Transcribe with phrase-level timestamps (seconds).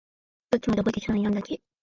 [0.51, 1.61] さっきまで覚えていたのに何だっけ？